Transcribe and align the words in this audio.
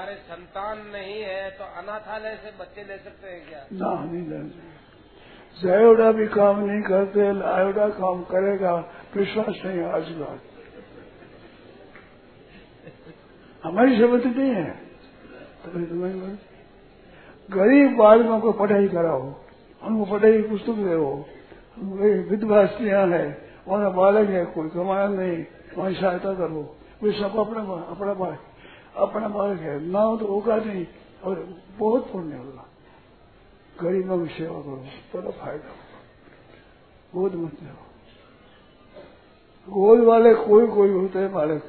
हमारे 0.00 0.16
संतान 0.24 0.78
नहीं 0.92 1.16
है 1.20 1.40
तो 1.52 1.64
अनाथालय 1.76 2.34
से 2.42 2.50
बच्चे 2.56 2.82
ले 2.82 2.96
सकते 2.98 3.28
हैं 3.28 3.40
क्या? 3.48 3.58
ना 3.74 3.88
नहीं 4.04 4.22
ले 4.28 4.38
सकते 4.40 4.78
जयोडा 5.60 6.10
भी 6.12 6.26
काम 6.30 6.60
नहीं 6.60 6.82
करते, 6.82 7.20
लायोडा 7.38 7.88
काम 7.98 8.22
करेगा, 8.24 8.72
विश्वास 9.16 9.60
नहीं 9.64 9.82
आज 9.84 10.08
बात 10.16 10.40
हमारी 13.64 13.98
समझ 13.98 14.24
नहीं 14.26 14.50
है। 14.50 14.70
तो 15.62 15.70
तुम्हें 15.70 16.36
गरीब 17.48 17.96
बालकों 17.98 18.40
को 18.40 18.52
पढ़ाई 18.56 18.88
कराओ, 18.88 19.22
उनको 19.82 20.04
पढ़ाई 20.12 20.42
पुस्तक 20.48 20.76
दो 20.80 21.10
विधवा 22.30 22.64
स्त्रियाँ 22.66 23.06
है 23.08 23.26
और 23.68 23.88
बालक 23.92 24.30
है, 24.30 24.44
कोई 24.46 24.68
कमाया 24.70 25.08
नहीं 25.10 25.44
वहाँ 25.76 25.92
सहायता 25.92 26.34
करो। 26.36 26.62
कोई 27.00 27.12
सब 27.20 27.38
अपना 27.38 27.60
अपना 27.90 28.14
अपना 28.96 29.28
बालक 29.28 29.60
है। 29.60 29.80
ना 29.80 30.00
हो 30.00 30.16
तो 30.16 30.26
होगा 30.26 30.56
नहीं। 30.56 30.86
और 31.24 31.62
बहुत 31.78 32.12
पुण्य 32.12 32.36
होगा। 32.36 32.66
गरीबों 33.82 34.26
की 34.26 34.34
सेवा 34.34 34.60
करो, 34.60 34.76
बड़ा 35.14 35.30
फ़ायदा 35.30 35.68
होगा। 35.68 35.90
बहुत 37.14 37.32
मतलब 37.34 37.76
गोद 39.68 40.00
वाले 40.00 40.34
कोई 40.34 40.66
कोई 40.66 40.90
होते 40.90 41.18
हैं 41.18 41.32
बालक 41.32 41.64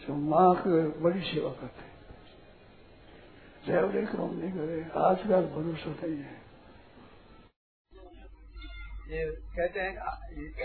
जो 0.00 0.14
माँ 0.14 0.54
की 0.54 1.00
बड़ी 1.00 1.20
सेवा 1.20 1.50
करते 1.50 1.82
हैं। 1.82 1.92
काम 4.06 4.34
नहीं 4.34 4.52
करे। 4.52 4.90
आजकल 4.96 5.46
भरोसा 5.46 6.06
नहीं 6.06 6.18
है। 6.18 6.42
ये 9.08 9.32
कहते 9.32 9.80
हैं 9.80 9.96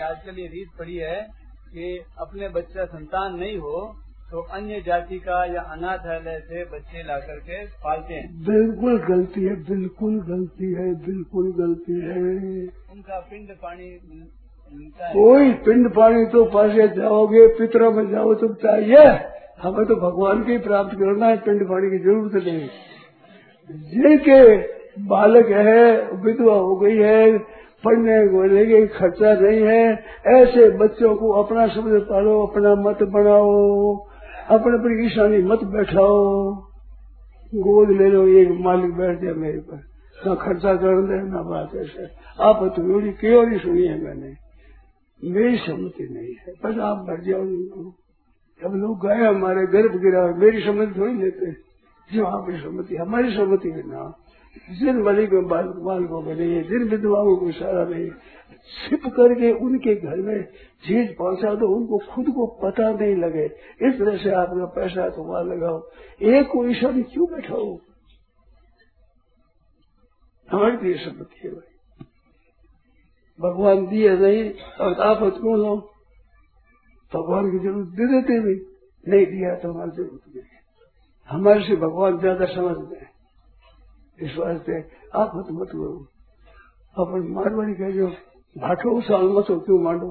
आजकल 0.02 0.38
ये 0.38 0.46
रीत 0.46 0.68
पड़ी 0.78 0.96
है 0.96 1.28
कि 1.68 2.04
अपने 2.18 2.48
बच्चा 2.48 2.84
संतान 2.84 3.34
नहीं 3.34 3.58
हो 3.58 4.02
तो 4.28 4.40
अन्य 4.54 4.80
जाति 4.86 5.18
का 5.18 5.36
या 5.44 5.60
अनाथालय 5.72 6.38
से 6.40 6.64
बच्चे 6.64 7.02
ला 7.02 7.16
करके 7.18 7.64
पालते 7.84 8.14
हैं। 8.14 8.26
बिल्कुल 8.46 8.98
गलती 9.04 9.44
है 9.44 9.54
बिल्कुल 9.64 10.18
गलती 10.22 10.72
है 10.72 10.88
बिल्कुल 11.06 11.46
गलती 11.58 12.00
है। 12.00 12.24
उनका 12.92 13.20
पिंड 13.20 13.50
पानी 13.52 13.88
मिलता 14.72 15.06
है। 15.06 15.12
कोई 15.14 15.52
पिंड 15.64 15.88
पानी 15.94 16.24
तो 16.26 16.44
पासे 16.44 16.88
जाओगे 16.96 17.46
पितरों 17.58 17.90
में 17.92 18.10
जाओ 18.10 18.34
तो 18.34 18.52
चाहिए। 18.56 19.06
हमें 19.62 19.84
तो 19.86 19.96
भगवान 19.96 20.42
की 20.42 20.58
प्राप्त 20.58 20.94
करना 20.94 21.26
है 21.26 21.36
पिंड 21.38 21.64
पानी 21.68 21.90
की 21.90 21.98
ज़रूरत 21.98 22.44
नहीं। 22.44 22.68
जिनके 23.92 24.40
बालक 25.06 25.48
है 25.60 25.86
विधवा 26.22 26.54
हो 26.56 26.76
गई 26.76 26.96
है 26.96 27.38
पढ़ने 27.84 28.18
को 28.28 28.42
लेके 28.44 28.86
खर्चा 28.92 29.32
नहीं 29.32 29.62
है 29.62 29.82
ऐसे 30.34 30.68
बच्चों 30.76 31.14
को 31.16 31.32
अपना 31.42 31.66
समझ 31.74 32.00
पालो 32.02 32.38
अपना 32.46 32.74
मत 32.82 33.02
बनाओ। 33.08 33.50
अपने 34.50 34.78
पर 34.78 35.04
ईशानी 35.04 35.38
मत 35.38 35.64
बैठाओ। 35.64 36.54
गोद 37.54 37.90
ले 37.90 38.08
लो, 38.08 38.26
एक 38.26 38.48
मालिक 38.50 38.94
बैठ 38.94 39.20
जाए 39.20 39.32
मेरे 39.32 39.58
पर। 39.58 39.76
ना 40.26 40.34
खर्चा 40.34 40.74
कर 40.74 41.02
दे 41.02 41.30
ना 41.30 41.42
बात 41.42 41.74
ऐसे। 41.76 42.04
आप 42.40 42.72
तो 42.76 43.12
क्यों 43.12 43.46
नहीं 43.46 43.58
सुनी 43.58 43.86
है 43.86 44.04
मैंने? 44.04 44.34
मेरी 45.24 45.56
सम्मति 45.56 46.08
नहीं 46.10 46.34
है। 46.34 46.52
बस 46.64 46.78
आप 46.80 46.96
बैठ 46.96 47.20
जाओ। 47.20 47.40
उनको 47.40 47.94
जब 48.62 48.74
लोग 48.74 49.06
गए 49.06 49.26
हमारे, 49.26 49.66
गर्भ 49.66 49.92
गिरा, 49.92 50.34
मेरी 50.36 50.60
सम्मति 50.60 51.00
थोड़ी 51.00 51.14
लेते। 51.14 51.68
जो 52.14 52.24
आपकी 52.24 52.56
सम्मति, 52.56 52.96
हमारी 52.96 53.36
सम्मति 53.36 53.70
है 53.70 53.82
ना 53.86 54.18
जिन 54.70 55.02
बलि 55.02 55.26
को 55.26 55.42
बाल 55.42 55.64
बालकों 55.64 56.22
को 56.22 56.30
है 56.30 56.62
जिन 56.62 56.88
विधवाओं 56.88 57.36
को 57.36 57.52
सारा 57.52 57.84
नहीं 57.84 58.10
छिप 58.68 59.06
करके 59.16 59.50
उनके 59.58 59.94
घर 59.96 60.16
में 60.22 60.42
चीज़ 60.84 61.12
पहुँचा 61.18 61.54
दो 61.54 61.68
उनको 61.76 61.98
खुद 62.06 62.26
को 62.34 62.46
पता 62.62 62.90
नहीं 62.92 63.14
लगे। 63.16 63.44
इस 63.44 63.98
तरह 63.98 64.16
से 64.16 64.30
आपका 64.36 64.66
पैसा 64.74 65.08
तो 65.10 65.22
वहाँ 65.22 65.42
लगाओ। 65.44 65.78
एक 66.28 66.46
को 66.46 66.66
ईश्वर 66.68 67.00
क्यों 67.04 67.26
बैठाओ 67.30 67.68
हमारी 70.48 70.76
तो 70.76 70.86
ये 70.86 70.94
है 70.94 71.10
भाई। 71.10 72.04
भगवान 73.38 73.86
दिए 73.86 74.10
नहीं, 74.16 74.50
और 74.80 75.00
आप 75.02 75.18
क्यों 75.18 75.58
लो 75.58 75.74
भगवान 77.12 77.50
की 77.50 77.58
ज़रूरत 77.58 77.88
दे 77.90 78.06
देते 78.06 78.38
भी। 78.40 78.54
नहीं 79.06 79.26
दिया 79.26 79.54
तो 79.56 79.72
हमारी 79.72 79.90
ज़रूरत 79.92 80.22
नहीं 80.28 80.42
हमारे 81.30 81.62
से 81.64 81.76
भगवान 81.78 82.18
ज़्यादा 82.18 82.46
समझते 82.46 82.96
हैं। 82.96 83.10
इस 84.18 84.36
वास्ते 84.38 84.80
आप 85.14 85.32
मत 85.36 85.46
मत 85.52 85.68
करो। 85.72 85.92
अपन 86.96 87.26
मारवाड़ी 87.32 87.74
कह 87.74 87.90
जो 87.90 88.08
भाटो 88.58 89.00
साल 89.00 89.26
मत 89.28 89.50
हो 89.50 89.60
क्यों 89.60 89.80
मांडो? 89.80 90.08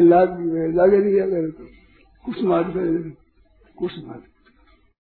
लाग 0.00 0.30
लागे 0.74 0.98
नहीं 0.98 1.20
अगर 1.20 1.50
कुछ 2.24 2.42
मार 2.42 2.64
कुछ 3.76 3.92
मार 4.04 4.22